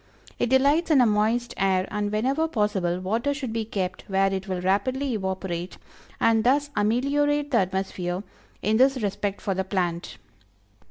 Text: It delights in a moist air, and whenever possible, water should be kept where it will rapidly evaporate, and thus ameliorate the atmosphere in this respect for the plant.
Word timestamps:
It 0.39 0.49
delights 0.49 0.89
in 0.89 0.99
a 0.99 1.05
moist 1.05 1.53
air, 1.57 1.87
and 1.91 2.11
whenever 2.11 2.47
possible, 2.47 2.99
water 2.99 3.35
should 3.35 3.53
be 3.53 3.65
kept 3.65 4.03
where 4.07 4.33
it 4.33 4.47
will 4.47 4.59
rapidly 4.59 5.13
evaporate, 5.13 5.77
and 6.19 6.43
thus 6.43 6.71
ameliorate 6.75 7.51
the 7.51 7.59
atmosphere 7.59 8.23
in 8.63 8.77
this 8.77 8.97
respect 9.03 9.41
for 9.41 9.53
the 9.53 9.63
plant. 9.63 10.17